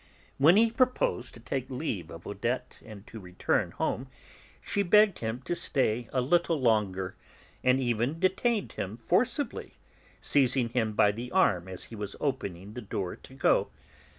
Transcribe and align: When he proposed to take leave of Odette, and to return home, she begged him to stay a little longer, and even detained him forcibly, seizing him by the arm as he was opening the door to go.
When 0.39 0.57
he 0.57 0.71
proposed 0.71 1.35
to 1.35 1.39
take 1.39 1.69
leave 1.69 2.09
of 2.09 2.25
Odette, 2.25 2.79
and 2.83 3.05
to 3.05 3.19
return 3.19 3.69
home, 3.69 4.07
she 4.59 4.81
begged 4.81 5.19
him 5.19 5.43
to 5.43 5.53
stay 5.53 6.09
a 6.11 6.21
little 6.21 6.59
longer, 6.59 7.13
and 7.63 7.79
even 7.79 8.19
detained 8.19 8.71
him 8.71 8.97
forcibly, 8.97 9.75
seizing 10.19 10.69
him 10.69 10.93
by 10.93 11.11
the 11.11 11.31
arm 11.31 11.67
as 11.67 11.83
he 11.83 11.95
was 11.95 12.15
opening 12.19 12.73
the 12.73 12.81
door 12.81 13.15
to 13.17 13.33
go. 13.35 13.69